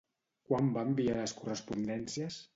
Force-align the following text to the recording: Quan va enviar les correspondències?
Quan 0.47 0.71
va 0.77 0.85
enviar 0.91 1.19
les 1.21 1.37
correspondències? 1.43 2.43